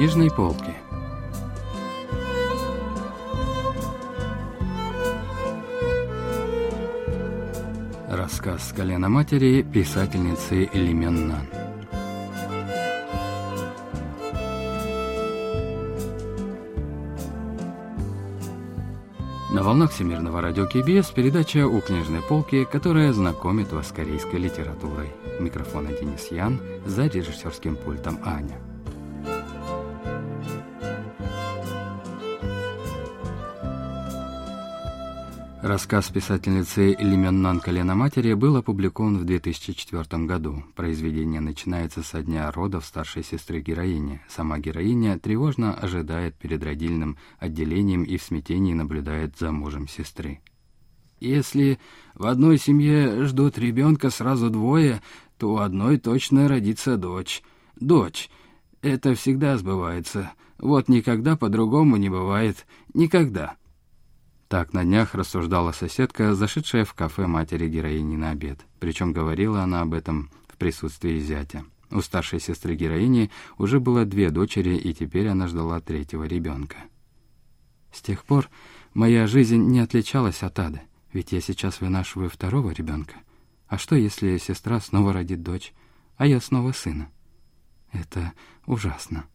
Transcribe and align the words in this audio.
книжной 0.00 0.30
полки. 0.30 0.74
Рассказ 8.08 8.66
с 8.66 8.72
колена 8.72 9.10
матери 9.10 9.60
писательницы 9.60 10.70
Элимен 10.72 11.28
Нан. 11.28 11.46
На 19.52 19.62
волнах 19.62 19.90
Всемирного 19.90 20.40
радио 20.40 20.64
КБС 20.64 21.10
передача 21.10 21.66
«У 21.66 21.78
книжной 21.82 22.22
полки», 22.22 22.64
которая 22.64 23.12
знакомит 23.12 23.70
вас 23.70 23.88
с 23.88 23.92
корейской 23.92 24.36
литературой. 24.36 25.10
Микрофон 25.40 25.88
Денис 25.88 26.28
Ян, 26.30 26.58
за 26.86 27.06
режиссерским 27.06 27.76
пультом 27.76 28.18
Аня. 28.24 28.69
Рассказ 35.62 36.08
писательницы 36.08 36.96
Лименнан 36.98 37.60
«Колено 37.60 37.94
матери» 37.94 38.32
был 38.32 38.56
опубликован 38.56 39.18
в 39.18 39.24
2004 39.24 40.24
году. 40.24 40.64
Произведение 40.74 41.42
начинается 41.42 42.02
со 42.02 42.22
дня 42.22 42.50
родов 42.50 42.86
старшей 42.86 43.22
сестры 43.22 43.60
героини. 43.60 44.22
Сама 44.26 44.58
героиня 44.58 45.18
тревожно 45.18 45.74
ожидает 45.74 46.34
перед 46.36 46.64
родильным 46.64 47.18
отделением 47.38 48.04
и 48.04 48.16
в 48.16 48.22
смятении 48.22 48.72
наблюдает 48.72 49.36
за 49.38 49.52
мужем 49.52 49.86
сестры. 49.86 50.40
Если 51.20 51.78
в 52.14 52.24
одной 52.24 52.56
семье 52.56 53.26
ждут 53.26 53.58
ребенка 53.58 54.08
сразу 54.08 54.48
двое, 54.48 55.02
то 55.36 55.52
у 55.52 55.56
одной 55.58 55.98
точно 55.98 56.48
родится 56.48 56.96
дочь. 56.96 57.42
Дочь. 57.78 58.30
Это 58.80 59.14
всегда 59.14 59.58
сбывается. 59.58 60.32
Вот 60.58 60.88
никогда 60.88 61.36
по-другому 61.36 61.96
не 61.96 62.08
бывает. 62.08 62.66
Никогда. 62.94 63.56
Так 64.50 64.72
на 64.72 64.82
днях 64.82 65.14
рассуждала 65.14 65.70
соседка, 65.70 66.34
зашедшая 66.34 66.84
в 66.84 66.92
кафе 66.92 67.28
матери 67.28 67.68
героини 67.68 68.16
на 68.16 68.30
обед. 68.30 68.58
Причем 68.80 69.12
говорила 69.12 69.62
она 69.62 69.80
об 69.82 69.94
этом 69.94 70.28
в 70.48 70.56
присутствии 70.56 71.20
зятя. 71.20 71.64
У 71.92 72.00
старшей 72.00 72.40
сестры 72.40 72.74
героини 72.74 73.30
уже 73.58 73.78
было 73.78 74.04
две 74.04 74.30
дочери, 74.30 74.74
и 74.74 74.92
теперь 74.92 75.28
она 75.28 75.46
ждала 75.46 75.80
третьего 75.80 76.24
ребенка. 76.24 76.78
С 77.92 78.02
тех 78.02 78.24
пор 78.24 78.48
моя 78.92 79.28
жизнь 79.28 79.68
не 79.68 79.78
отличалась 79.78 80.42
от 80.42 80.58
ады, 80.58 80.80
ведь 81.12 81.30
я 81.30 81.40
сейчас 81.40 81.80
вынашиваю 81.80 82.28
второго 82.28 82.72
ребенка. 82.72 83.14
А 83.68 83.78
что, 83.78 83.94
если 83.94 84.36
сестра 84.38 84.80
снова 84.80 85.12
родит 85.12 85.44
дочь, 85.44 85.72
а 86.16 86.26
я 86.26 86.40
снова 86.40 86.72
сына? 86.72 87.08
Это 87.92 88.32
ужасно. 88.66 89.26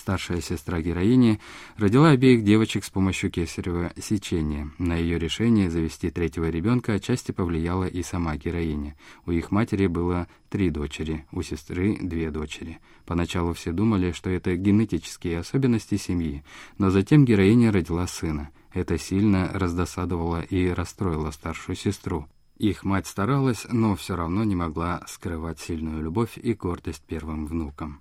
Старшая 0.00 0.40
сестра 0.40 0.80
героини 0.80 1.40
родила 1.76 2.08
обеих 2.08 2.42
девочек 2.42 2.84
с 2.84 2.90
помощью 2.90 3.30
кесарево 3.30 3.92
сечения. 4.00 4.70
На 4.78 4.96
ее 4.96 5.18
решение 5.18 5.68
завести 5.68 6.08
третьего 6.08 6.48
ребенка 6.48 6.94
отчасти 6.94 7.32
повлияла 7.32 7.84
и 7.84 8.02
сама 8.02 8.34
героиня. 8.36 8.96
У 9.26 9.32
их 9.32 9.50
матери 9.50 9.88
было 9.88 10.26
три 10.48 10.70
дочери, 10.70 11.26
у 11.32 11.42
сестры 11.42 11.98
две 12.00 12.30
дочери. 12.30 12.78
Поначалу 13.04 13.52
все 13.52 13.72
думали, 13.72 14.12
что 14.12 14.30
это 14.30 14.56
генетические 14.56 15.40
особенности 15.40 15.98
семьи, 15.98 16.44
но 16.78 16.88
затем 16.88 17.26
героиня 17.26 17.70
родила 17.70 18.06
сына. 18.06 18.48
Это 18.72 18.96
сильно 18.96 19.50
раздосадовало 19.52 20.40
и 20.40 20.70
расстроило 20.70 21.30
старшую 21.30 21.76
сестру. 21.76 22.26
Их 22.56 22.84
мать 22.84 23.06
старалась, 23.06 23.66
но 23.68 23.94
все 23.96 24.16
равно 24.16 24.44
не 24.44 24.56
могла 24.56 25.02
скрывать 25.06 25.60
сильную 25.60 26.02
любовь 26.02 26.38
и 26.38 26.54
гордость 26.54 27.02
первым 27.06 27.44
внукам. 27.46 28.00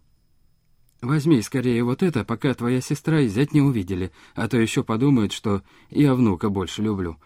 Возьми 1.02 1.42
скорее 1.42 1.84
вот 1.84 2.04
это, 2.04 2.26
пока 2.26 2.54
твоя 2.54 2.82
сестра 2.82 3.22
и 3.22 3.28
зять 3.28 3.54
не 3.54 3.62
увидели, 3.62 4.12
а 4.36 4.50
то 4.50 4.58
еще 4.58 4.84
подумают, 4.84 5.32
что 5.32 5.62
я 5.90 6.14
внука 6.14 6.50
больше 6.50 6.82
люблю. 6.82 7.18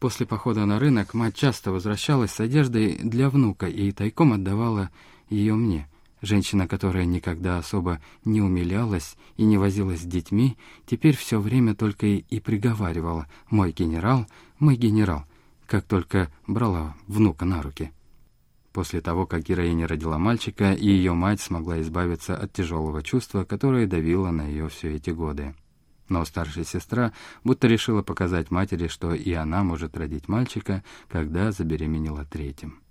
После 0.00 0.26
похода 0.26 0.66
на 0.66 0.78
рынок 0.78 1.14
мать 1.14 1.36
часто 1.36 1.70
возвращалась 1.70 2.32
с 2.32 2.40
одеждой 2.40 2.98
для 2.98 3.30
внука 3.30 3.66
и 3.68 3.92
тайком 3.92 4.32
отдавала 4.32 4.90
ее 5.30 5.54
мне. 5.54 5.88
Женщина, 6.20 6.66
которая 6.66 7.04
никогда 7.04 7.58
особо 7.58 8.00
не 8.24 8.40
умилялась 8.40 9.16
и 9.36 9.44
не 9.44 9.56
возилась 9.56 10.00
с 10.00 10.04
детьми, 10.04 10.56
теперь 10.86 11.16
все 11.16 11.38
время 11.38 11.74
только 11.74 12.06
и, 12.06 12.40
приговаривала 12.40 13.28
«мой 13.50 13.72
генерал, 13.72 14.26
мой 14.58 14.76
генерал», 14.76 15.24
как 15.66 15.84
только 15.84 16.30
брала 16.46 16.96
внука 17.06 17.44
на 17.44 17.62
руки. 17.62 17.92
После 18.76 19.00
того, 19.00 19.24
как 19.24 19.42
героиня 19.42 19.88
родила 19.88 20.18
мальчика, 20.18 20.74
и 20.74 20.86
ее 20.86 21.14
мать 21.14 21.40
смогла 21.40 21.80
избавиться 21.80 22.36
от 22.36 22.52
тяжелого 22.52 23.02
чувства, 23.02 23.44
которое 23.44 23.86
давило 23.86 24.30
на 24.30 24.46
ее 24.46 24.68
все 24.68 24.96
эти 24.96 25.08
годы. 25.08 25.54
Но 26.10 26.22
старшая 26.26 26.64
сестра 26.64 27.14
будто 27.42 27.68
решила 27.68 28.02
показать 28.02 28.50
матери, 28.50 28.88
что 28.88 29.14
и 29.14 29.32
она 29.32 29.64
может 29.64 29.96
родить 29.96 30.28
мальчика, 30.28 30.84
когда 31.08 31.52
забеременела 31.52 32.26
третьим. 32.26 32.82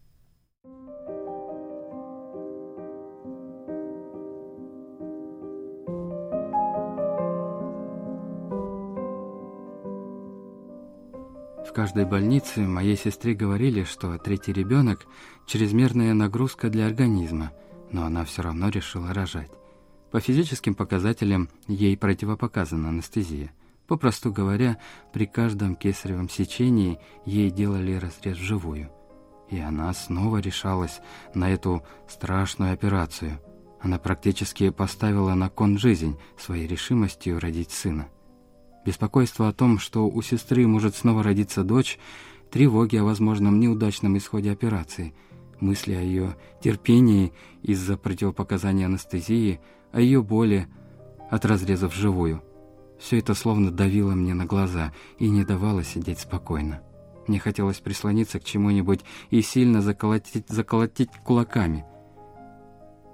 Каждой 11.85 12.06
больнице 12.06 12.62
моей 12.62 12.97
сестре 12.97 13.35
говорили, 13.35 13.84
что 13.84 14.18
третий 14.18 14.51
ребенок– 14.51 15.06
чрезмерная 15.46 16.16
нагрузка 16.16 16.72
для 16.72 16.88
организма, 16.88 17.51
но 17.91 18.06
она 18.06 18.25
все 18.25 18.41
равно 18.41 18.69
решила 18.69 19.13
рожать. 19.13 19.51
По 20.09 20.19
физическим 20.19 20.74
показателям 20.74 21.47
ей 21.68 21.95
противопоказана 21.95 22.90
анестезия. 22.90 23.51
Попросту 23.85 24.34
говоря, 24.34 24.79
при 25.13 25.28
каждом 25.28 25.75
кесаревом 25.75 26.28
сечении 26.28 26.97
ей 27.24 27.51
делали 27.51 27.94
разрез 27.94 28.40
вживую. 28.40 28.90
И 29.51 29.59
она 29.59 29.94
снова 29.94 30.38
решалась 30.38 31.01
на 31.35 31.51
эту 31.51 31.84
страшную 32.07 32.74
операцию. 32.74 33.40
Она 33.79 34.00
практически 34.00 34.72
поставила 34.72 35.35
на 35.35 35.50
кон 35.50 35.78
жизнь 35.78 36.18
своей 36.35 36.66
решимостью 36.66 37.40
родить 37.40 37.69
сына. 37.69 38.07
Беспокойство 38.85 39.47
о 39.47 39.53
том, 39.53 39.79
что 39.79 40.07
у 40.07 40.22
сестры 40.22 40.68
может 40.68 40.96
снова 40.96 41.23
родиться 41.23 41.63
дочь, 41.63 41.97
тревоги 42.51 42.97
о 42.97 43.03
возможном 43.03 43.59
неудачном 43.59 44.16
исходе 44.18 44.51
операции, 44.51 45.16
мысли 45.59 45.94
о 45.96 46.01
ее 46.01 46.35
терпении 46.62 47.34
из-за 47.63 47.97
противопоказания 47.97 48.85
анестезии, 48.85 49.59
о 49.91 50.01
ее 50.01 50.22
боли 50.22 50.68
от 51.31 51.45
разрезов 51.45 51.95
вживую. 51.95 52.44
Все 53.00 53.18
это 53.18 53.34
словно 53.34 53.72
давило 53.72 54.12
мне 54.12 54.35
на 54.35 54.45
глаза 54.45 54.94
и 55.18 55.29
не 55.29 55.44
давало 55.44 55.84
сидеть 55.84 56.19
спокойно. 56.19 56.81
Мне 57.28 57.40
хотелось 57.40 57.79
прислониться 57.79 58.40
к 58.40 58.44
чему-нибудь 58.44 59.01
и 59.31 59.41
сильно 59.41 59.81
заколотить, 59.81 60.47
заколотить 60.47 61.09
кулаками– 61.24 61.85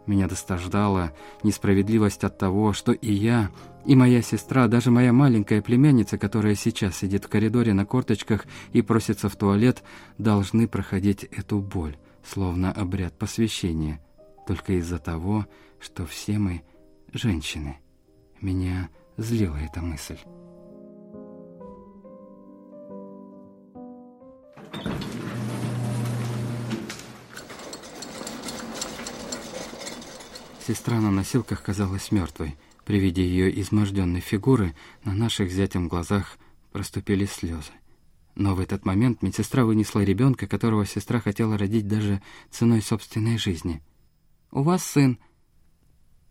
меня 0.08 0.28
достаждала 0.28 1.12
несправедливость 1.44 2.24
от 2.24 2.38
того, 2.38 2.74
что 2.74 2.92
и 2.92 3.12
я, 3.12 3.50
и 3.86 3.96
моя 3.96 4.22
сестра, 4.22 4.68
даже 4.68 4.92
моя 4.92 5.12
маленькая 5.12 5.62
племянница, 5.62 6.18
которая 6.18 6.56
сейчас 6.56 6.98
сидит 6.98 7.26
в 7.26 7.30
коридоре 7.30 7.74
на 7.74 7.86
корточках 7.86 8.46
и 8.74 8.82
просится 8.82 9.30
в 9.30 9.36
туалет, 9.36 9.84
должны 10.18 10.68
проходить 10.68 11.24
эту 11.24 11.60
боль, 11.60 11.98
словно 12.24 12.72
обряд 12.72 13.18
посвящения, 13.18 14.00
только 14.48 14.74
из-за 14.74 15.00
того, 15.00 15.48
что 15.80 16.06
все 16.06 16.38
мы 16.38 16.62
женщины. 17.12 17.78
Меня 18.40 18.90
злила 19.18 19.58
эта 19.58 19.82
мысль. 19.82 20.18
Сестра 30.66 31.02
на 31.02 31.10
носилках 31.10 31.64
казалась 31.64 32.12
мертвой. 32.12 32.56
При 32.86 33.00
виде 33.00 33.24
ее 33.24 33.60
изможденной 33.62 34.22
фигуры 34.22 34.76
на 35.04 35.14
наших 35.14 35.52
зятем 35.52 35.88
глазах 35.88 36.38
проступили 36.72 37.26
слезы. 37.26 37.72
Но 38.36 38.56
в 38.56 38.60
этот 38.60 38.86
момент 38.86 39.22
медсестра 39.22 39.66
вынесла 39.66 40.02
ребенка, 40.02 40.48
которого 40.48 40.86
сестра 40.86 41.20
хотела 41.20 41.58
родить 41.58 41.88
даже 41.88 42.22
ценой 42.50 42.82
собственной 42.82 43.38
жизни. 43.38 43.82
«У 44.52 44.64
вас 44.64 44.84
сын». 44.84 45.20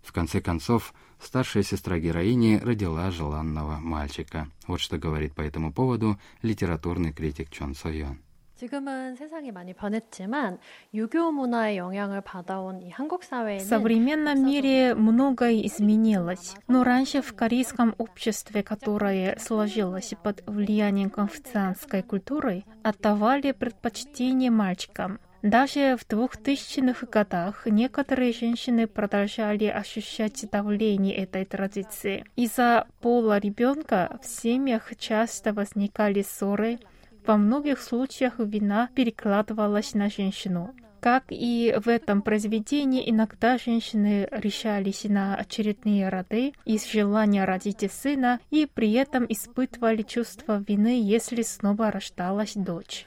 В 0.02 0.12
конце 0.12 0.40
концов, 0.40 0.94
старшая 1.20 1.62
сестра 1.62 1.98
героини 1.98 2.58
родила 2.62 3.10
желанного 3.10 3.76
мальчика. 3.78 4.48
Вот 4.66 4.80
что 4.80 4.98
говорит 4.98 5.34
по 5.34 5.42
этому 5.42 5.72
поводу 5.72 6.18
литературный 6.42 7.12
критик 7.12 7.50
Чон 7.50 7.74
Сойон. 7.74 8.18
В 13.58 13.68
современном 13.68 14.44
мире 14.44 14.94
многое 14.94 15.66
изменилось, 15.66 16.54
но 16.68 16.84
раньше 16.84 17.22
в 17.22 17.34
корейском 17.34 17.94
обществе, 17.98 18.62
которое 18.62 19.38
сложилось 19.38 20.12
под 20.22 20.42
влиянием 20.46 21.10
конфуцианской 21.10 22.02
культуры, 22.02 22.64
отдавали 22.82 23.52
предпочтение 23.52 24.50
мальчикам. 24.50 25.20
Даже 25.42 25.96
в 25.96 26.06
2000-х 26.06 27.06
годах 27.06 27.64
некоторые 27.64 28.34
женщины 28.34 28.86
продолжали 28.86 29.64
ощущать 29.64 30.44
давление 30.50 31.14
этой 31.16 31.46
традиции. 31.46 32.26
Из-за 32.36 32.86
пола 33.00 33.38
ребенка 33.38 34.18
в 34.22 34.26
семьях 34.26 34.92
часто 34.98 35.54
возникали 35.54 36.20
ссоры, 36.20 36.78
во 37.26 37.36
многих 37.36 37.80
случаях 37.80 38.34
вина 38.38 38.88
перекладывалась 38.94 39.94
на 39.94 40.08
женщину. 40.08 40.74
Как 41.00 41.24
и 41.30 41.74
в 41.82 41.88
этом 41.88 42.20
произведении, 42.20 43.08
иногда 43.08 43.56
женщины 43.56 44.28
решались 44.30 45.04
на 45.04 45.34
очередные 45.34 46.10
роды 46.10 46.52
из 46.66 46.86
желания 46.86 47.46
родить 47.46 47.90
сына 47.90 48.38
и 48.50 48.66
при 48.66 48.92
этом 48.92 49.24
испытывали 49.26 50.02
чувство 50.02 50.62
вины, 50.66 51.00
если 51.02 51.40
снова 51.40 51.90
рождалась 51.90 52.52
дочь. 52.54 53.06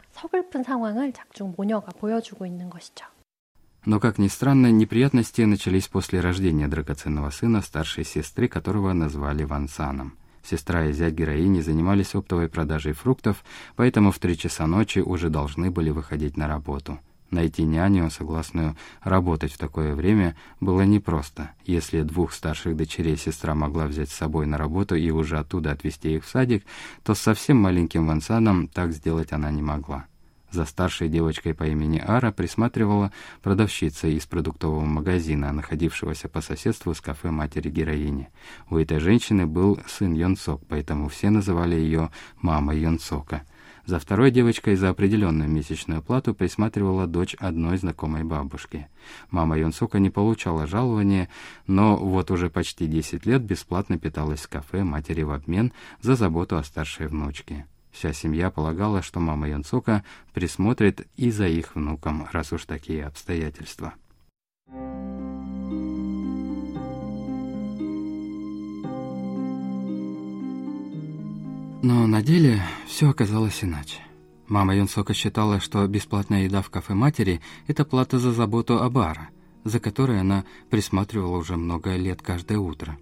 Но, 3.85 3.99
как 3.99 4.17
ни 4.17 4.27
странно, 4.27 4.71
неприятности 4.71 5.41
начались 5.41 5.87
после 5.87 6.19
рождения 6.19 6.67
драгоценного 6.67 7.29
сына 7.29 7.61
старшей 7.61 8.05
сестры, 8.05 8.47
которого 8.47 8.93
назвали 8.93 9.43
Вансаном– 9.43 10.17
Сестра 10.43 10.85
и 10.85 10.93
зять 10.93 11.13
героини 11.13 11.61
занимались 11.61 12.15
оптовой 12.15 12.49
продажей 12.49 12.93
фруктов, 12.93 13.43
поэтому 13.75 14.11
в 14.11 14.19
три 14.19 14.37
часа 14.37 14.67
ночи 14.67 14.99
уже 14.99 15.29
должны 15.29 15.71
были 15.71 15.89
выходить 15.89 16.37
на 16.37 16.47
работу– 16.47 16.99
Найти 17.33 17.63
няню, 17.63 18.11
согласную 18.11 18.77
работать 19.01 19.51
в 19.53 19.57
такое 19.57 19.95
время, 19.95 20.35
было 20.59 20.81
непросто. 20.83 21.49
Если 21.65 22.03
двух 22.03 22.31
старших 22.31 22.77
дочерей 22.77 23.17
сестра 23.17 23.55
могла 23.55 23.87
взять 23.87 24.11
с 24.11 24.15
собой 24.15 24.45
на 24.45 24.59
работу 24.59 24.93
и 24.95 25.09
уже 25.09 25.39
оттуда 25.39 25.71
отвезти 25.71 26.15
их 26.15 26.25
в 26.25 26.29
садик, 26.29 26.63
то 27.03 27.15
с 27.15 27.19
совсем 27.19 27.57
маленьким 27.57 28.05
Вансаном 28.05 28.67
так 28.67 28.91
сделать 28.91 29.31
она 29.31 29.49
не 29.49 29.63
могла. 29.63 30.05
За 30.53 30.65
старшей 30.65 31.09
девочкой 31.09 31.55
по 31.55 31.63
имени 31.63 31.97
Ара 31.97 32.31
присматривала 32.31 33.11
продавщица 33.41 34.07
из 34.07 34.27
продуктового 34.27 34.85
магазина, 34.85 35.51
находившегося 35.51 36.29
по 36.29 36.41
соседству 36.41 36.93
с 36.93 37.01
кафе 37.01 37.31
матери 37.31 37.71
героини. 37.71 38.29
У 38.69 38.77
этой 38.77 38.99
женщины 38.99 39.47
был 39.47 39.79
сын 39.87 40.13
Йонсок, 40.13 40.61
поэтому 40.69 41.09
все 41.09 41.31
называли 41.31 41.73
ее 41.73 42.11
«мама 42.39 42.75
Йонсока». 42.75 43.41
За 43.87 43.97
второй 43.97 44.29
девочкой 44.29 44.75
за 44.75 44.89
определенную 44.89 45.49
месячную 45.49 46.03
плату 46.03 46.35
присматривала 46.35 47.07
дочь 47.07 47.35
одной 47.39 47.77
знакомой 47.77 48.23
бабушки. 48.23 48.87
Мама 49.31 49.57
Йонсука 49.57 49.97
не 49.97 50.11
получала 50.11 50.67
жалования, 50.67 51.29
но 51.65 51.97
вот 51.97 52.29
уже 52.29 52.51
почти 52.51 52.85
10 52.85 53.25
лет 53.25 53.41
бесплатно 53.41 53.97
питалась 53.97 54.41
в 54.41 54.49
кафе 54.49 54.83
матери 54.83 55.23
в 55.23 55.31
обмен 55.31 55.73
за 55.99 56.15
заботу 56.15 56.57
о 56.57 56.63
старшей 56.63 57.07
внучке. 57.07 57.65
Вся 57.93 58.11
семья 58.11 58.49
полагала, 58.49 59.01
что 59.01 59.19
мама 59.21 59.47
Йонсука 59.47 60.03
присмотрит 60.33 61.07
и 61.15 61.31
за 61.31 61.47
их 61.47 61.75
внуком, 61.75 62.27
раз 62.31 62.51
уж 62.51 62.65
такие 62.65 63.05
обстоятельства. 63.05 63.93
Но 71.83 72.07
на 72.07 72.21
деле 72.23 72.61
все 72.87 73.09
оказалось 73.09 73.63
иначе. 73.63 73.99
Мама 74.47 74.75
Юнсока 74.75 75.13
считала, 75.13 75.59
что 75.59 75.85
бесплатная 75.87 76.43
еда 76.43 76.61
в 76.61 76.69
кафе 76.69 76.93
матери– 76.93 77.41
это 77.67 77.85
плата 77.85 78.19
за 78.19 78.31
заботу 78.31 78.81
о 78.81 78.89
бара, 78.89 79.29
за 79.65 79.79
которой 79.79 80.19
она 80.19 80.45
присматривала 80.69 81.37
уже 81.37 81.57
много 81.57 81.95
лет 81.95 82.21
каждое 82.21 82.57
утро. 82.57 82.97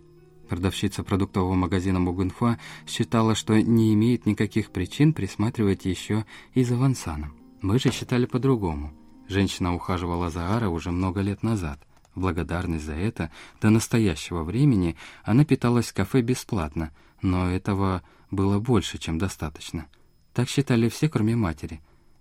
Продавщица 0.51 1.01
продуктового 1.03 1.53
магазина 1.53 2.01
Мугунфа 2.01 2.59
считала, 2.85 3.35
что 3.35 3.61
не 3.61 3.93
имеет 3.93 4.25
никаких 4.25 4.71
причин 4.71 5.13
присматривать 5.13 5.85
еще 5.85 6.25
и 6.53 6.65
за 6.65 6.75
Вансаном. 6.75 7.33
Мы 7.61 7.79
же 7.79 7.89
считали 7.89 8.25
по-другому. 8.25 8.91
Женщина 9.29 9.73
ухаживала 9.73 10.29
за 10.29 10.53
Ара 10.53 10.67
уже 10.67 10.91
много 10.91 11.21
лет 11.21 11.41
назад. 11.41 11.79
В 12.15 12.19
благодарность 12.19 12.83
за 12.83 12.95
это 12.95 13.31
до 13.61 13.69
настоящего 13.69 14.43
времени 14.43 14.97
она 15.23 15.45
питалась 15.45 15.87
в 15.87 15.93
кафе 15.93 16.19
бесплатно, 16.19 16.91
но 17.21 17.49
этого 17.49 18.03
было 18.29 18.59
больше, 18.59 18.97
чем 18.97 19.17
достаточно. 19.17 19.85
Так 20.33 20.49
считали 20.49 20.89
все, 20.89 21.07
кроме 21.07 21.37
матери. 21.37 21.79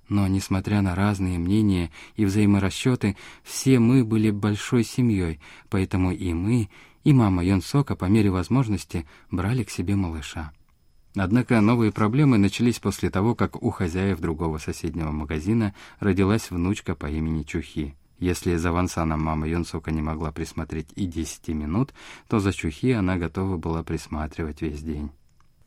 Но, 0.08 0.28
несмотря 0.28 0.82
на 0.82 0.94
разные 0.94 1.38
мнения 1.38 1.90
и 2.14 2.24
взаиморасчеты, 2.24 3.16
все 3.42 3.80
мы 3.80 4.04
были 4.04 4.30
большой 4.30 4.84
семьей, 4.84 5.40
поэтому 5.68 6.12
и 6.12 6.32
мы, 6.32 6.68
и 7.04 7.12
мама 7.12 7.44
Йонсока 7.44 7.96
по 7.96 8.06
мере 8.06 8.30
возможности 8.30 9.06
брали 9.30 9.64
к 9.64 9.70
себе 9.70 9.96
малыша. 9.96 10.52
Однако 11.16 11.60
новые 11.60 11.90
проблемы 11.90 12.38
начались 12.38 12.78
после 12.78 13.10
того, 13.10 13.34
как 13.34 13.62
у 13.62 13.70
хозяев 13.70 14.20
другого 14.20 14.58
соседнего 14.58 15.10
магазина 15.10 15.74
родилась 15.98 16.50
внучка 16.50 16.94
по 16.94 17.10
имени 17.10 17.42
Чухи. 17.42 17.96
Если 18.18 18.56
за 18.56 18.70
Вансаном 18.70 19.22
мама 19.22 19.48
Йонсока 19.48 19.90
не 19.90 20.02
могла 20.02 20.30
присмотреть 20.30 20.88
и 20.94 21.06
10 21.06 21.48
минут, 21.48 21.94
то 22.28 22.38
за 22.38 22.52
Чухи 22.52 22.92
она 22.92 23.16
готова 23.16 23.56
была 23.56 23.82
присматривать 23.82 24.60
весь 24.60 24.82
день. 24.82 25.10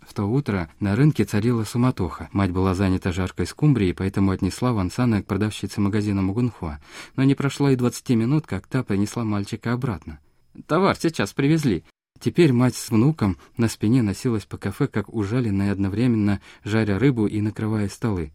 В 0.08 0.14
то 0.14 0.26
утро 0.26 0.70
на 0.80 0.96
рынке 0.96 1.24
царила 1.24 1.64
суматоха. 1.64 2.30
Мать 2.32 2.52
была 2.52 2.76
занята 2.76 3.12
жаркой 3.12 3.48
скумбрией, 3.48 3.94
поэтому 3.94 4.32
отнесла 4.32 4.74
Вансана 4.74 5.24
к 5.24 5.26
продавщице 5.26 5.82
магазина 5.82 6.22
Мугунхуа. 6.22 6.80
Но 7.16 7.24
не 7.24 7.36
прошло 7.36 7.70
и 7.70 7.76
двадцати 7.76 8.16
минут, 8.16 8.46
как 8.46 8.68
та 8.68 8.84
принесла 8.84 9.24
мальчика 9.24 9.74
обратно. 9.74 10.20
«Товар 10.68 10.96
сейчас 10.96 11.34
привезли». 11.34 11.84
Теперь 12.20 12.54
мать 12.54 12.76
с 12.76 12.90
внуком 12.90 13.38
на 13.58 13.68
спине 13.68 14.02
носилась 14.02 14.46
по 14.46 14.58
кафе, 14.58 14.88
как 14.88 15.14
ужаленная 15.14 15.74
одновременно, 15.74 16.40
жаря 16.64 16.98
рыбу 16.98 17.26
и 17.26 17.42
накрывая 17.42 17.90
столы. 17.90 18.32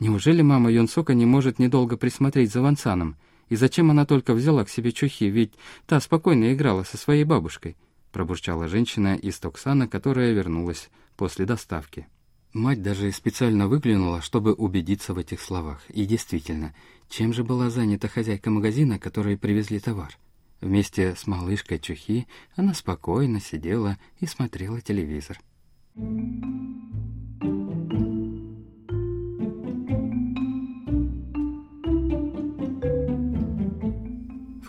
Неужели 0.00 0.42
мама 0.42 0.70
Йонсока 0.70 1.14
не 1.14 1.26
может 1.26 1.58
недолго 1.58 1.96
присмотреть 1.96 2.52
за 2.52 2.62
Вансаном? 2.62 3.16
И 3.48 3.56
зачем 3.56 3.90
она 3.90 4.06
только 4.06 4.34
взяла 4.34 4.64
к 4.64 4.70
себе 4.70 4.92
чухи, 4.92 5.24
ведь 5.24 5.54
та 5.86 6.00
спокойно 6.00 6.52
играла 6.52 6.82
со 6.82 6.96
своей 6.96 7.24
бабушкой? 7.24 7.76
Пробурчала 8.12 8.68
женщина 8.68 9.14
из 9.16 9.38
Токсана, 9.38 9.88
которая 9.88 10.32
вернулась 10.32 10.90
после 11.16 11.46
доставки. 11.46 12.06
Мать 12.52 12.82
даже 12.82 13.12
специально 13.12 13.68
выглянула, 13.68 14.22
чтобы 14.22 14.54
убедиться 14.54 15.14
в 15.14 15.18
этих 15.18 15.40
словах. 15.40 15.82
И 15.90 16.06
действительно, 16.06 16.74
чем 17.08 17.32
же 17.32 17.44
была 17.44 17.68
занята 17.70 18.08
хозяйка 18.08 18.50
магазина, 18.50 18.98
которой 18.98 19.36
привезли 19.36 19.80
товар? 19.80 20.16
Вместе 20.60 21.14
с 21.14 21.26
малышкой 21.26 21.78
Чухи 21.78 22.26
она 22.56 22.74
спокойно 22.74 23.40
сидела 23.40 23.96
и 24.18 24.26
смотрела 24.26 24.80
телевизор. 24.80 25.38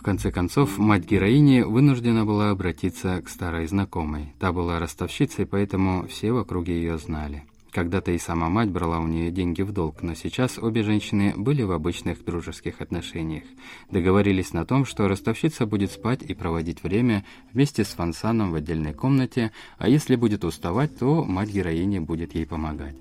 В 0.00 0.02
конце 0.02 0.30
концов, 0.30 0.78
мать 0.78 1.04
героини 1.04 1.60
вынуждена 1.60 2.24
была 2.24 2.50
обратиться 2.50 3.20
к 3.20 3.28
старой 3.28 3.66
знакомой. 3.66 4.34
Та 4.38 4.52
была 4.52 4.78
ростовщицей, 4.78 5.44
поэтому 5.44 6.06
все 6.06 6.32
в 6.32 6.38
округе 6.38 6.74
ее 6.74 6.98
знали. 6.98 7.44
Когда-то 7.72 8.10
и 8.10 8.18
сама 8.18 8.48
мать 8.48 8.68
брала 8.68 8.98
у 8.98 9.06
нее 9.06 9.30
деньги 9.30 9.62
в 9.62 9.72
долг, 9.72 10.02
но 10.02 10.14
сейчас 10.14 10.58
обе 10.58 10.82
женщины 10.82 11.34
были 11.36 11.62
в 11.62 11.70
обычных 11.70 12.24
дружеских 12.24 12.80
отношениях. 12.80 13.44
Договорились 13.90 14.52
на 14.52 14.64
том, 14.64 14.84
что 14.84 15.06
ростовщица 15.06 15.66
будет 15.66 15.92
спать 15.92 16.22
и 16.22 16.34
проводить 16.34 16.82
время 16.82 17.24
вместе 17.52 17.84
с 17.84 17.88
Фансаном 17.88 18.50
в 18.50 18.56
отдельной 18.56 18.92
комнате, 18.92 19.52
а 19.78 19.88
если 19.88 20.16
будет 20.16 20.44
уставать, 20.44 20.98
то 20.98 21.24
мать 21.24 21.50
героини 21.50 22.00
будет 22.00 22.34
ей 22.34 22.44
помогать. 22.44 22.96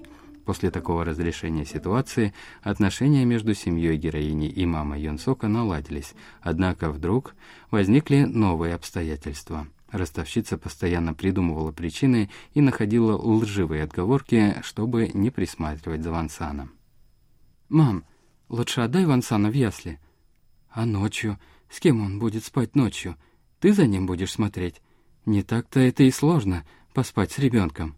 После 0.46 0.70
такого 0.70 1.04
разрешения 1.04 1.66
ситуации 1.66 2.34
отношения 2.62 3.26
между 3.26 3.56
семьей 3.56 3.98
героини 3.98 4.50
и 4.50 4.66
мамой 4.66 5.02
Йонсока 5.02 5.48
наладились, 5.48 6.14
однако 6.42 6.92
вдруг 6.92 7.36
возникли 7.72 8.24
новые 8.24 8.76
обстоятельства. 8.76 9.68
Ростовщица 9.92 10.58
постоянно 10.58 11.14
придумывала 11.14 11.72
причины 11.72 12.30
и 12.54 12.62
находила 12.62 13.18
лживые 13.18 13.84
отговорки, 13.84 14.58
чтобы 14.62 15.10
не 15.14 15.32
присматривать 15.32 16.04
за 16.04 16.12
Вансаном. 16.12 16.72
«Мам, 17.70 18.04
лучше 18.50 18.82
отдай 18.82 19.06
Вансана 19.06 19.50
в 19.50 19.54
ясли. 19.54 20.00
А 20.70 20.86
ночью? 20.86 21.40
С 21.70 21.80
кем 21.80 22.02
он 22.02 22.20
будет 22.20 22.44
спать 22.44 22.76
ночью? 22.76 23.16
Ты 23.60 23.74
за 23.74 23.88
ним 23.88 24.06
будешь 24.06 24.32
смотреть? 24.32 24.82
Не 25.26 25.44
так-то 25.44 25.80
это 25.80 26.04
и 26.04 26.12
сложно, 26.12 26.66
поспать 26.94 27.32
с 27.32 27.40
ребенком. 27.40 27.96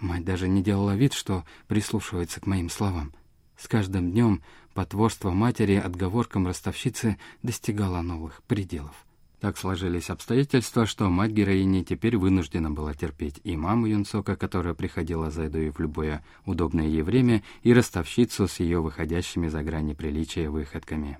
Мать 0.00 0.24
даже 0.24 0.48
не 0.48 0.62
делала 0.62 0.94
вид, 0.94 1.12
что 1.12 1.44
прислушивается 1.66 2.40
к 2.40 2.46
моим 2.46 2.68
словам. 2.68 3.14
С 3.56 3.68
каждым 3.68 4.10
днем 4.10 4.42
потворство 4.74 5.30
матери 5.30 5.74
отговоркам 5.74 6.46
ростовщицы 6.46 7.18
достигало 7.42 8.02
новых 8.02 8.42
пределов. 8.42 9.06
Так 9.40 9.58
сложились 9.58 10.10
обстоятельства, 10.10 10.86
что 10.86 11.08
мать 11.10 11.32
героини 11.32 11.82
теперь 11.82 12.16
вынуждена 12.16 12.70
была 12.70 12.94
терпеть 12.94 13.40
и 13.44 13.56
маму 13.56 13.86
Юнсока, 13.86 14.36
которая 14.36 14.74
приходила 14.74 15.30
за 15.30 15.42
едой 15.44 15.70
в 15.70 15.78
любое 15.80 16.24
удобное 16.46 16.86
ей 16.86 17.02
время, 17.02 17.42
и 17.62 17.74
ростовщицу 17.74 18.48
с 18.48 18.60
ее 18.60 18.80
выходящими 18.80 19.48
за 19.48 19.62
грани 19.62 19.92
приличия 19.92 20.48
выходками. 20.48 21.18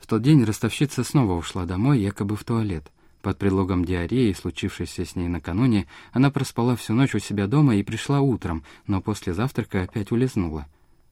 В 0.00 0.06
тот 0.06 0.22
день 0.22 0.44
ростовщица 0.44 1.04
снова 1.04 1.34
ушла 1.34 1.66
домой, 1.66 2.00
якобы 2.00 2.36
в 2.36 2.44
туалет. 2.44 2.90
Под 3.20 3.36
предлогом 3.36 3.84
диареи, 3.84 4.32
случившейся 4.32 5.04
с 5.04 5.16
ней 5.16 5.28
накануне, 5.28 5.86
она 6.12 6.30
проспала 6.30 6.76
всю 6.76 6.94
ночь 6.94 7.14
у 7.14 7.18
себя 7.18 7.46
дома 7.46 7.76
и 7.76 7.82
пришла 7.82 8.20
утром, 8.20 8.62
но 8.86 9.02
после 9.02 9.34
завтрака 9.34 9.82
опять 9.82 10.12
улизнула. 10.12 10.66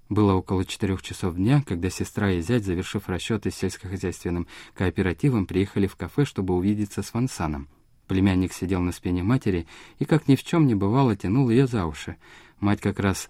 Было 0.08 0.34
около 0.34 0.64
четырех 0.64 1.02
часов 1.02 1.34
дня, 1.34 1.64
когда 1.66 1.90
сестра 1.90 2.30
и 2.30 2.40
зять, 2.40 2.64
завершив 2.64 3.08
расчеты 3.08 3.50
с 3.50 3.56
сельскохозяйственным 3.56 4.46
кооперативом, 4.74 5.46
приехали 5.46 5.88
в 5.88 5.96
кафе, 5.96 6.24
чтобы 6.24 6.54
увидеться 6.54 7.02
с 7.02 7.12
Вансаном. 7.12 7.68
Племянник 8.06 8.52
сидел 8.52 8.80
на 8.82 8.92
спине 8.92 9.24
матери 9.24 9.66
и, 9.98 10.04
как 10.04 10.28
ни 10.28 10.36
в 10.36 10.44
чем 10.44 10.68
не 10.68 10.76
бывало, 10.76 11.16
тянул 11.16 11.50
ее 11.50 11.66
за 11.66 11.86
уши. 11.86 12.16
Мать 12.60 12.80
как 12.80 13.00
раз 13.00 13.28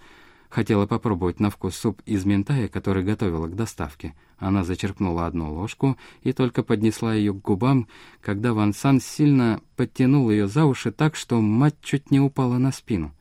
хотела 0.50 0.87
попробовать 0.87 1.40
на 1.40 1.49
вкус 1.49 1.76
суп 1.76 2.02
из 2.04 2.26
ментая, 2.26 2.68
который 2.68 3.02
готовила 3.02 3.47
к 3.47 3.56
доставке. 3.56 4.14
Она 4.37 4.62
зачерпнула 4.62 5.26
одну 5.26 5.54
ложку 5.54 5.97
и 6.21 6.35
только 6.35 6.62
поднесла 6.62 7.14
ее 7.14 7.33
к 7.33 7.40
губам, 7.40 7.88
когда 8.21 8.52
Вансан 8.52 9.00
сильно 9.00 9.62
подтянул 9.76 10.30
ее 10.30 10.47
за 10.47 10.66
уши 10.66 10.92
так, 10.92 11.16
что 11.16 11.40
мать 11.40 11.76
чуть 11.80 12.11
не 12.11 12.21
упала 12.21 12.59
на 12.59 12.71
спину. 12.71 13.14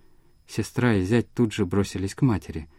Сестра 0.45 0.95
и 0.95 1.03
зять 1.03 1.33
тут 1.33 1.53
же 1.53 1.65
бросились 1.65 2.15
к 2.15 2.21
матери— 2.21 2.67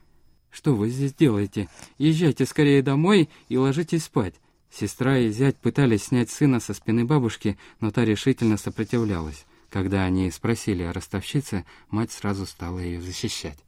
«Что 0.56 0.74
вы 0.74 0.88
здесь 0.88 1.12
делаете? 1.12 1.68
Езжайте 1.98 2.46
скорее 2.46 2.80
домой 2.80 3.28
и 3.50 3.58
ложитесь 3.58 4.04
спать». 4.04 4.32
Сестра 4.70 5.18
и 5.18 5.28
зять 5.28 5.58
пытались 5.58 6.04
снять 6.04 6.30
сына 6.30 6.60
со 6.60 6.72
спины 6.72 7.04
бабушки, 7.04 7.58
но 7.78 7.90
та 7.90 8.06
решительно 8.06 8.56
сопротивлялась. 8.56 9.44
Когда 9.68 10.04
они 10.04 10.30
спросили 10.30 10.82
о 10.82 10.94
ростовщице, 10.94 11.66
мать 11.90 12.10
сразу 12.10 12.46
стала 12.46 12.78
ее 12.78 13.02
защищать. 13.02 13.58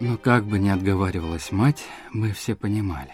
Но 0.00 0.16
как 0.16 0.46
бы 0.46 0.58
ни 0.58 0.70
отговаривалась 0.70 1.52
мать, 1.52 1.84
мы 2.12 2.32
все 2.32 2.56
понимали. 2.56 3.12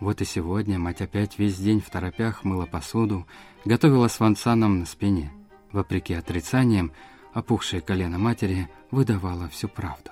Вот 0.00 0.22
и 0.22 0.24
сегодня 0.24 0.78
мать 0.78 1.02
опять 1.02 1.38
весь 1.38 1.58
день 1.58 1.80
в 1.80 1.90
торопях 1.90 2.42
мыла 2.42 2.64
посуду, 2.64 3.26
готовила 3.66 4.08
с 4.08 4.18
вансаном 4.18 4.80
на 4.80 4.86
спине. 4.86 5.30
Вопреки 5.72 6.14
отрицаниям, 6.14 6.92
опухшее 7.34 7.82
колено 7.82 8.18
матери 8.18 8.70
выдавало 8.90 9.48
всю 9.48 9.68
правду. 9.68 10.10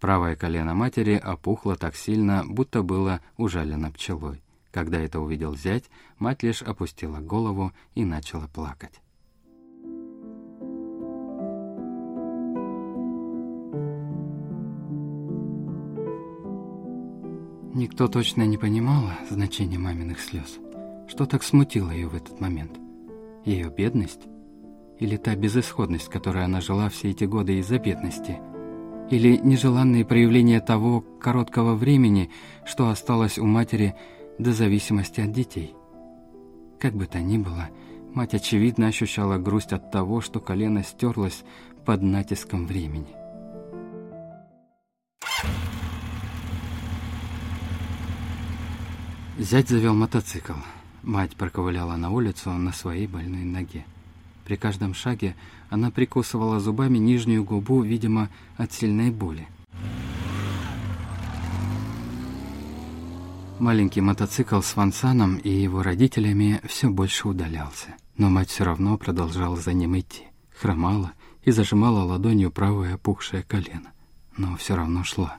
Правое 0.00 0.34
колено 0.34 0.74
матери 0.74 1.20
опухло 1.24 1.76
так 1.76 1.94
сильно, 1.94 2.44
будто 2.44 2.82
было 2.82 3.20
ужалено 3.36 3.92
пчелой. 3.92 4.42
Когда 4.72 4.98
это 4.98 5.20
увидел 5.20 5.56
зять, 5.56 5.84
мать 6.18 6.42
лишь 6.42 6.62
опустила 6.62 7.18
голову 7.18 7.72
и 7.94 8.04
начала 8.04 8.48
плакать. 8.48 9.00
Никто 17.78 18.08
точно 18.08 18.44
не 18.44 18.58
понимал 18.58 19.04
значения 19.30 19.78
маминых 19.78 20.18
слез. 20.18 20.58
Что 21.06 21.26
так 21.26 21.44
смутило 21.44 21.92
ее 21.92 22.08
в 22.08 22.16
этот 22.16 22.40
момент? 22.40 22.72
Ее 23.44 23.70
бедность? 23.70 24.22
Или 24.98 25.16
та 25.16 25.36
безысходность, 25.36 26.08
которой 26.08 26.44
она 26.44 26.60
жила 26.60 26.88
все 26.88 27.10
эти 27.10 27.22
годы 27.22 27.60
из-за 27.60 27.78
бедности? 27.78 28.40
Или 29.12 29.36
нежеланные 29.36 30.04
проявления 30.04 30.58
того 30.58 31.02
короткого 31.20 31.76
времени, 31.76 32.30
что 32.66 32.88
осталось 32.88 33.38
у 33.38 33.46
матери 33.46 33.94
до 34.40 34.52
зависимости 34.52 35.20
от 35.20 35.30
детей? 35.30 35.76
Как 36.80 36.94
бы 36.94 37.06
то 37.06 37.20
ни 37.20 37.38
было, 37.38 37.68
мать 38.12 38.34
очевидно 38.34 38.88
ощущала 38.88 39.38
грусть 39.38 39.72
от 39.72 39.92
того, 39.92 40.20
что 40.20 40.40
колено 40.40 40.82
стерлось 40.82 41.44
под 41.84 42.02
натиском 42.02 42.66
времени. 42.66 43.17
Зять 49.38 49.68
завел 49.68 49.94
мотоцикл. 49.94 50.54
Мать 51.04 51.36
проковыляла 51.36 51.94
на 51.94 52.10
улицу 52.10 52.50
на 52.50 52.72
своей 52.72 53.06
больной 53.06 53.44
ноге. 53.44 53.86
При 54.44 54.56
каждом 54.56 54.94
шаге 54.94 55.36
она 55.70 55.92
прикусывала 55.92 56.58
зубами 56.58 56.98
нижнюю 56.98 57.44
губу, 57.44 57.80
видимо, 57.82 58.30
от 58.56 58.72
сильной 58.72 59.12
боли. 59.12 59.46
Маленький 63.60 64.00
мотоцикл 64.00 64.60
с 64.60 64.74
Вансаном 64.74 65.36
и 65.36 65.50
его 65.50 65.84
родителями 65.84 66.60
все 66.64 66.90
больше 66.90 67.28
удалялся. 67.28 67.94
Но 68.16 68.30
мать 68.30 68.50
все 68.50 68.64
равно 68.64 68.98
продолжала 68.98 69.56
за 69.56 69.72
ним 69.72 69.96
идти. 69.96 70.24
Хромала 70.60 71.12
и 71.44 71.52
зажимала 71.52 72.02
ладонью 72.02 72.50
правое 72.50 72.94
опухшее 72.94 73.44
колено. 73.44 73.92
Но 74.36 74.56
все 74.56 74.74
равно 74.74 75.04
шла. 75.04 75.38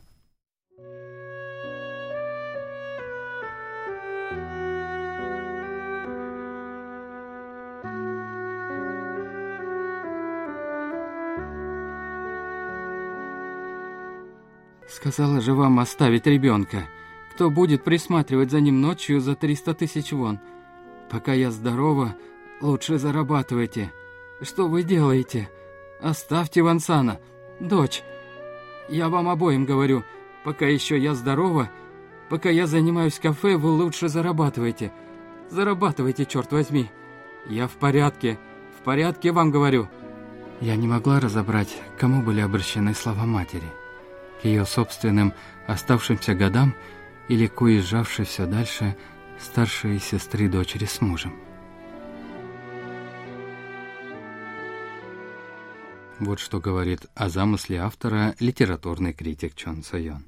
Сказала 15.00 15.40
же 15.40 15.54
вам 15.54 15.80
оставить 15.80 16.28
ребенка. 16.28 16.90
Кто 17.34 17.50
будет 17.50 17.86
присматривать 17.86 18.52
за 18.52 18.60
ним 18.60 18.82
ночью 18.82 19.22
за 19.22 19.34
300 19.34 19.74
тысяч 19.76 20.12
вон? 20.12 20.42
Пока 21.10 21.32
я 21.32 21.52
здорова, 21.52 22.16
лучше 22.60 22.98
зарабатывайте. 22.98 23.94
Что 24.42 24.68
вы 24.68 24.84
делаете? 24.84 25.50
Оставьте 26.02 26.62
Вансана. 26.64 27.22
Дочь, 27.62 28.04
я 28.90 29.08
вам 29.08 29.30
обоим 29.30 29.64
говорю, 29.64 30.04
пока 30.44 30.66
еще 30.66 31.00
я 31.00 31.14
здорова, 31.14 31.70
пока 32.30 32.50
я 32.50 32.68
занимаюсь 32.68 33.20
кафе, 33.20 33.56
вы 33.56 33.70
лучше 33.70 34.10
зарабатывайте. 34.10 34.92
Зарабатывайте, 35.50 36.26
черт 36.26 36.52
возьми. 36.52 36.92
Я 37.48 37.70
в 37.70 37.78
порядке, 37.78 38.38
в 38.78 38.84
порядке 38.84 39.32
вам 39.32 39.50
говорю. 39.50 39.88
Я 40.60 40.76
не 40.76 40.90
могла 40.90 41.22
разобрать, 41.22 41.82
кому 41.98 42.22
были 42.22 42.42
обращены 42.42 42.94
слова 42.94 43.24
матери 43.24 43.79
к 44.42 44.46
ее 44.46 44.66
собственным 44.66 45.34
оставшимся 45.68 46.34
годам 46.34 46.76
или 47.28 47.48
к 47.48 47.62
уезжавшей 47.62 48.26
все 48.26 48.46
дальше 48.46 48.96
старшей 49.40 50.00
сестры 50.00 50.50
дочери 50.50 50.86
с 50.86 51.02
мужем. 51.02 51.34
Вот 56.20 56.40
что 56.40 56.60
говорит 56.60 57.06
о 57.16 57.30
замысле 57.30 57.80
автора 57.80 58.36
литературный 58.40 59.14
критик 59.14 59.56
Чон 59.56 59.84
Сойон. 59.84 60.26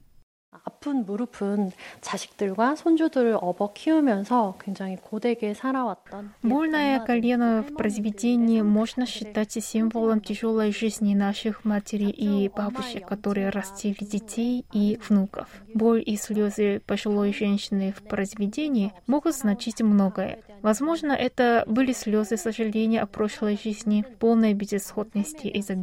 아픈 0.64 1.04
무릎은 1.04 1.70
자식들과 2.00 2.76
손주들을 2.76 3.36
업어 3.40 3.72
키우면서 3.72 4.58
굉장히 4.60 4.96
고되게 4.96 5.54
살아왔던 5.54 6.32
Больное 6.42 7.04
колено 7.04 7.62
в 7.62 7.74
произведении 7.76 8.62
можно 8.62 9.04
считать 9.06 9.52
символом 9.52 10.20
тяжелой 10.20 10.72
жизни 10.72 11.14
наших 11.14 11.64
матерей 11.64 12.10
и 12.10 12.48
бабушек, 12.48 13.06
которые 13.06 13.50
растили 13.50 14.04
детей 14.04 14.64
и 14.72 14.98
внуков. 15.08 15.48
Боль 15.74 16.02
и 16.04 16.16
слезы 16.16 16.80
пожилой 16.86 17.32
женщины 17.32 17.92
в 17.92 18.02
произведении 18.02 18.92
могут 19.06 19.34
значить 19.34 19.82
многое. 19.82 20.38
Возможно, 20.61 21.11
это 21.13 21.63
были 21.67 21.91
слезы 21.91 22.37
сожаления 22.37 23.01
о 23.01 23.07
прошлой 23.07 23.57
жизни, 23.61 24.05
полной 24.19 24.53
безысходности 24.53 25.47
из-за 25.47 25.75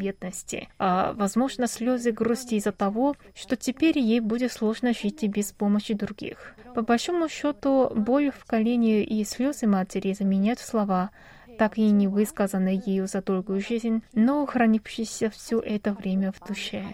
а 0.79 1.13
возможно, 1.15 1.67
слезы 1.67 2.13
грусти 2.13 2.55
из-за 2.55 2.73
того, 2.73 3.17
что 3.35 3.57
теперь 3.57 3.99
ей 3.99 4.21
будет 4.21 4.53
сложно 4.53 4.93
жить 4.93 5.23
и 5.23 5.29
без 5.29 5.53
помощи 5.53 5.95
других. 5.95 6.55
По 6.75 6.83
большому 6.83 7.29
счету, 7.29 7.91
боль 7.95 8.31
в 8.31 8.45
колене 8.45 9.03
и 9.03 9.25
слезы 9.25 9.67
матери 9.67 10.13
заменяют 10.13 10.61
слова, 10.61 11.11
так 11.59 11.77
и 11.77 11.91
не 11.91 12.07
высказанные 12.07 12.81
ею 12.87 13.09
за 13.09 13.21
долгую 13.21 13.61
жизнь, 13.61 14.03
но 14.13 14.47
хранившиеся 14.47 15.31
все 15.31 15.59
это 15.59 15.93
время 15.93 16.33
в 16.33 16.47
душе. 16.47 16.85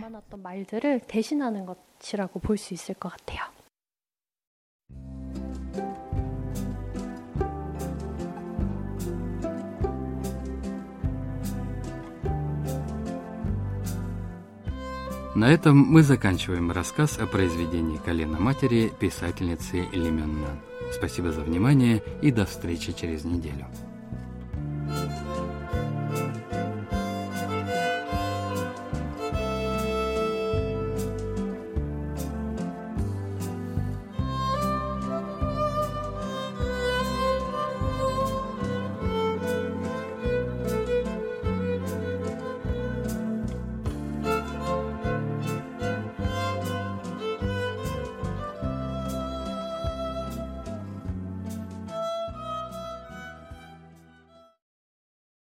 На 15.34 15.50
этом 15.52 15.76
мы 15.76 16.04
заканчиваем 16.04 16.70
рассказ 16.70 17.18
о 17.18 17.26
произведении 17.26 17.96
«Колено 17.96 18.38
матери» 18.38 18.92
писательницы 19.00 19.88
Ли 19.90 20.08
Мён 20.08 20.40
Нан. 20.40 20.60
Спасибо 20.92 21.32
за 21.32 21.40
внимание 21.40 22.04
и 22.22 22.30
до 22.30 22.46
встречи 22.46 22.92
через 22.92 23.24
неделю. 23.24 23.66